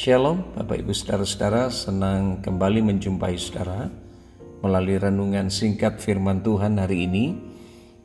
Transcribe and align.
Shalom 0.00 0.56
Bapak 0.56 0.80
Ibu 0.80 0.96
Saudara-saudara 0.96 1.68
senang 1.68 2.40
kembali 2.40 2.80
menjumpai 2.88 3.36
saudara 3.36 3.92
melalui 4.64 4.96
renungan 4.96 5.52
singkat 5.52 6.00
firman 6.00 6.40
Tuhan 6.40 6.80
hari 6.80 7.04
ini 7.04 7.36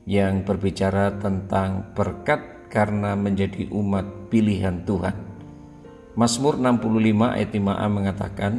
yang 0.04 0.44
berbicara 0.44 1.16
tentang 1.16 1.96
berkat 1.96 2.68
karena 2.68 3.16
menjadi 3.16 3.72
umat 3.72 4.28
pilihan 4.28 4.84
Tuhan. 4.84 5.16
Mazmur 6.20 6.60
65 6.60 7.32
ayat 7.32 7.50
5a 7.56 7.86
mengatakan 7.88 8.52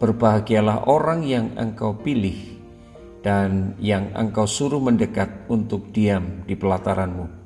Berbahagialah 0.00 0.88
orang 0.88 1.20
yang 1.28 1.52
engkau 1.60 1.92
pilih 1.92 2.56
dan 3.20 3.76
yang 3.84 4.16
engkau 4.16 4.48
suruh 4.48 4.80
mendekat 4.80 5.44
untuk 5.52 5.92
diam 5.92 6.40
di 6.48 6.56
pelataranmu. 6.56 7.36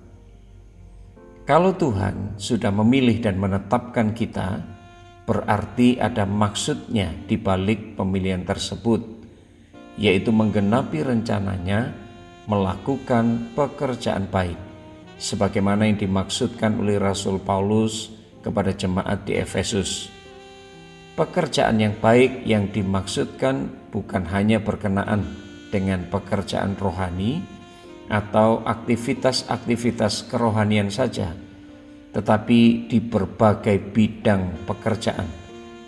Kalau 1.42 1.74
Tuhan 1.74 2.38
sudah 2.38 2.70
memilih 2.70 3.18
dan 3.18 3.42
menetapkan 3.42 4.14
kita, 4.14 4.73
berarti 5.24 5.96
ada 5.96 6.28
maksudnya 6.28 7.12
di 7.24 7.40
balik 7.40 7.96
pemilihan 7.96 8.44
tersebut, 8.44 9.00
yaitu 9.96 10.30
menggenapi 10.30 11.00
rencananya 11.00 11.96
melakukan 12.44 13.56
pekerjaan 13.56 14.28
baik, 14.28 14.60
sebagaimana 15.16 15.88
yang 15.88 15.96
dimaksudkan 15.96 16.76
oleh 16.76 17.00
Rasul 17.00 17.40
Paulus 17.40 18.12
kepada 18.44 18.76
jemaat 18.76 19.24
di 19.24 19.40
Efesus. 19.40 20.12
Pekerjaan 21.16 21.80
yang 21.80 21.94
baik 21.96 22.44
yang 22.44 22.68
dimaksudkan 22.68 23.70
bukan 23.94 24.28
hanya 24.28 24.60
berkenaan 24.60 25.24
dengan 25.72 26.04
pekerjaan 26.10 26.76
rohani 26.76 27.40
atau 28.10 28.60
aktivitas-aktivitas 28.66 30.28
kerohanian 30.28 30.92
saja, 30.92 31.32
tetapi 32.14 32.86
di 32.86 33.02
berbagai 33.02 33.90
bidang 33.90 34.64
pekerjaan 34.70 35.26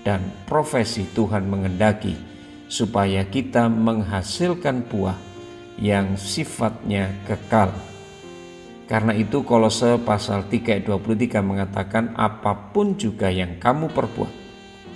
dan 0.02 0.20
profesi 0.44 1.06
Tuhan 1.14 1.46
mengendaki 1.46 2.14
supaya 2.66 3.22
kita 3.26 3.70
menghasilkan 3.70 4.90
buah 4.90 5.14
yang 5.78 6.18
sifatnya 6.18 7.14
kekal. 7.30 7.70
Karena 8.86 9.14
itu 9.18 9.42
Kolose 9.42 9.98
pasal 10.02 10.46
3 10.46 10.78
ayat 10.78 10.84
23 10.86 11.42
mengatakan 11.42 12.14
apa 12.14 12.70
pun 12.70 12.94
juga 12.94 13.30
yang 13.30 13.58
kamu 13.58 13.90
perbuat, 13.90 14.32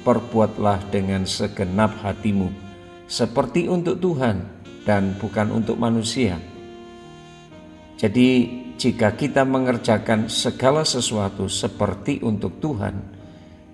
perbuatlah 0.06 0.78
dengan 0.94 1.26
segenap 1.26 1.98
hatimu, 1.98 2.50
seperti 3.10 3.66
untuk 3.66 3.98
Tuhan 3.98 4.46
dan 4.86 5.18
bukan 5.18 5.50
untuk 5.50 5.74
manusia. 5.74 6.38
Jadi 7.98 8.62
jika 8.80 9.12
kita 9.12 9.44
mengerjakan 9.44 10.32
segala 10.32 10.88
sesuatu 10.88 11.52
seperti 11.52 12.24
untuk 12.24 12.64
Tuhan, 12.64 12.96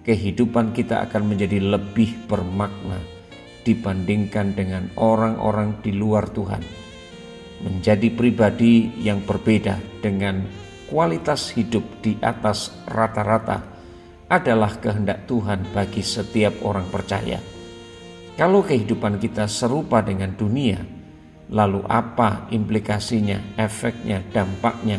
kehidupan 0.02 0.74
kita 0.74 1.06
akan 1.06 1.30
menjadi 1.30 1.62
lebih 1.62 2.26
bermakna 2.26 2.98
dibandingkan 3.62 4.58
dengan 4.58 4.90
orang-orang 4.98 5.78
di 5.78 5.94
luar 5.94 6.26
Tuhan. 6.34 6.58
Menjadi 7.62 8.10
pribadi 8.18 8.98
yang 8.98 9.22
berbeda 9.22 10.02
dengan 10.02 10.42
kualitas 10.90 11.54
hidup 11.54 11.86
di 12.02 12.18
atas 12.18 12.74
rata-rata 12.90 13.62
adalah 14.26 14.74
kehendak 14.82 15.30
Tuhan 15.30 15.70
bagi 15.70 16.02
setiap 16.02 16.66
orang 16.66 16.90
percaya. 16.90 17.38
Kalau 18.34 18.66
kehidupan 18.66 19.22
kita 19.22 19.46
serupa 19.46 20.02
dengan 20.02 20.34
dunia, 20.34 20.95
Lalu 21.46 21.86
apa 21.86 22.50
implikasinya, 22.50 23.54
efeknya, 23.54 24.18
dampaknya 24.34 24.98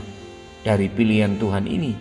dari 0.64 0.88
pilihan 0.88 1.36
Tuhan 1.36 1.68
ini? 1.68 1.92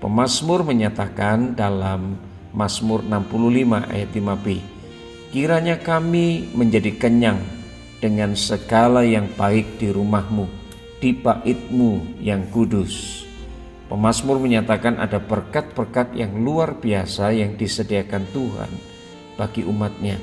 Pemasmur 0.00 0.64
menyatakan 0.64 1.52
dalam 1.52 2.16
Mazmur 2.56 3.04
65 3.04 3.92
ayat 3.92 4.10
5b, 4.14 4.46
Kiranya 5.34 5.76
kami 5.82 6.54
menjadi 6.54 6.94
kenyang 6.94 7.42
dengan 7.98 8.32
segala 8.38 9.02
yang 9.02 9.28
baik 9.34 9.76
di 9.76 9.90
rumahmu, 9.90 10.46
di 11.02 11.12
baitmu 11.12 12.20
yang 12.22 12.46
kudus. 12.48 13.24
Pemasmur 13.90 14.40
menyatakan 14.40 14.96
ada 14.96 15.20
berkat-berkat 15.20 16.16
yang 16.16 16.40
luar 16.40 16.78
biasa 16.80 17.34
yang 17.36 17.58
disediakan 17.60 18.24
Tuhan 18.32 18.70
bagi 19.36 19.66
umatnya 19.66 20.16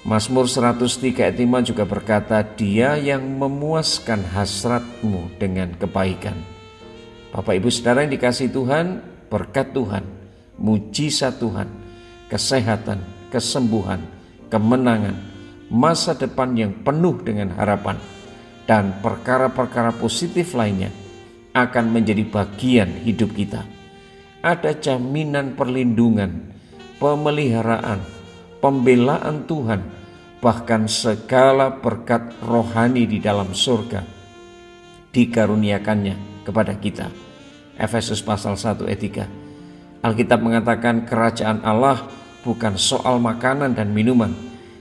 Mazmur 0.00 0.48
103 0.48 1.28
ayat 1.28 1.36
5 1.36 1.68
juga 1.68 1.84
berkata, 1.84 2.40
Dia 2.40 2.96
yang 2.96 3.20
memuaskan 3.20 4.24
hasratmu 4.32 5.36
dengan 5.36 5.76
kebaikan. 5.76 6.40
Bapak 7.36 7.60
Ibu 7.60 7.68
Saudara 7.68 8.00
yang 8.08 8.16
dikasih 8.16 8.48
Tuhan, 8.48 9.04
berkat 9.28 9.76
Tuhan, 9.76 10.00
mujizat 10.56 11.36
Tuhan, 11.36 11.68
kesehatan, 12.32 13.04
kesembuhan, 13.28 14.00
kemenangan, 14.48 15.20
masa 15.68 16.16
depan 16.16 16.56
yang 16.56 16.72
penuh 16.80 17.20
dengan 17.20 17.52
harapan, 17.60 18.00
dan 18.64 18.96
perkara-perkara 19.04 20.00
positif 20.00 20.56
lainnya 20.56 20.88
akan 21.52 21.92
menjadi 21.92 22.24
bagian 22.24 23.04
hidup 23.04 23.36
kita. 23.36 23.68
Ada 24.40 24.80
jaminan 24.80 25.60
perlindungan, 25.60 26.56
pemeliharaan, 26.96 28.19
pembelaan 28.60 29.48
Tuhan, 29.48 29.80
bahkan 30.38 30.86
segala 30.86 31.80
berkat 31.80 32.32
rohani 32.44 33.08
di 33.08 33.18
dalam 33.18 33.52
surga 33.56 34.04
dikaruniakannya 35.10 36.44
kepada 36.46 36.76
kita. 36.78 37.10
Efesus 37.80 38.20
pasal 38.22 38.54
1 38.54 38.86
ayat 38.86 39.00
3. 39.00 40.04
Alkitab 40.04 40.40
mengatakan 40.40 41.04
kerajaan 41.04 41.60
Allah 41.64 42.08
bukan 42.44 42.76
soal 42.76 43.20
makanan 43.20 43.76
dan 43.76 43.92
minuman, 43.92 44.32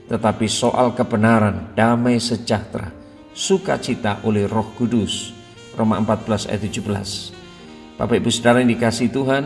tetapi 0.07 0.47
soal 0.47 0.95
kebenaran, 0.95 1.75
damai 1.75 2.19
sejahtera, 2.19 2.91
sukacita 3.35 4.23
oleh 4.23 4.47
Roh 4.47 4.75
Kudus. 4.75 5.35
Roma 5.75 5.95
14 6.03 6.51
ayat 6.51 6.62
17. 6.68 8.00
Bapak 8.00 8.16
Ibu 8.19 8.31
Saudara 8.31 8.59
yang 8.63 8.72
dikasih 8.72 9.12
Tuhan, 9.12 9.44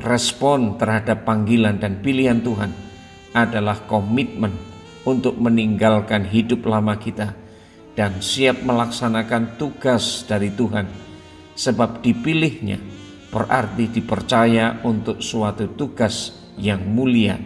respon 0.00 0.76
terhadap 0.76 1.24
panggilan 1.24 1.76
dan 1.80 2.00
pilihan 2.00 2.40
Tuhan 2.40 2.91
adalah 3.32 3.84
komitmen 3.88 4.52
untuk 5.02 5.36
meninggalkan 5.40 6.28
hidup 6.28 6.68
lama 6.68 6.96
kita 6.96 7.34
dan 7.92 8.20
siap 8.24 8.64
melaksanakan 8.64 9.58
tugas 9.60 10.24
dari 10.24 10.52
Tuhan 10.52 10.88
sebab 11.52 12.00
dipilihnya 12.00 12.80
berarti 13.32 13.88
dipercaya 13.88 14.84
untuk 14.84 15.24
suatu 15.24 15.72
tugas 15.72 16.36
yang 16.60 16.84
mulia 16.84 17.36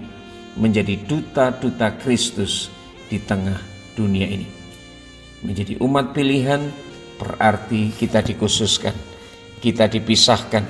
menjadi 0.58 0.98
duta-duta 1.06 1.94
Kristus 2.02 2.72
di 3.06 3.22
tengah 3.22 3.58
dunia 3.94 4.26
ini. 4.26 4.48
Menjadi 5.46 5.78
umat 5.78 6.10
pilihan 6.10 6.58
berarti 7.20 7.94
kita 7.94 8.24
dikhususkan, 8.24 8.94
kita 9.62 9.86
dipisahkan 9.86 10.64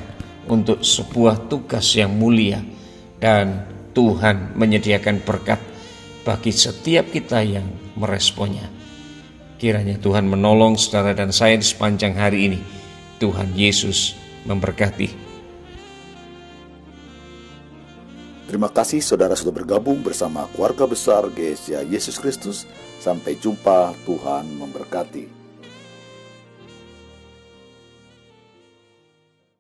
untuk 0.52 0.84
sebuah 0.84 1.48
tugas 1.48 1.96
yang 1.96 2.12
mulia 2.12 2.60
dan 3.16 3.75
Tuhan 3.96 4.52
menyediakan 4.52 5.24
berkat 5.24 5.56
bagi 6.20 6.52
setiap 6.52 7.08
kita 7.08 7.40
yang 7.40 7.64
meresponnya. 7.96 8.68
Kiranya 9.56 9.96
Tuhan 9.96 10.28
menolong 10.28 10.76
saudara 10.76 11.16
dan 11.16 11.32
saya 11.32 11.56
di 11.56 11.64
sepanjang 11.64 12.12
hari 12.12 12.52
ini. 12.52 12.60
Tuhan 13.16 13.56
Yesus 13.56 14.12
memberkati. 14.44 15.24
Terima 18.44 18.68
kasih 18.68 19.00
saudara 19.00 19.32
sudah 19.32 19.64
bergabung 19.64 20.04
bersama 20.04 20.44
keluarga 20.52 20.84
besar 20.84 21.24
GSA 21.32 21.88
Yesus 21.88 22.20
Kristus. 22.20 22.68
Sampai 23.00 23.40
jumpa, 23.40 23.96
Tuhan 24.04 24.44
memberkati. 24.60 25.45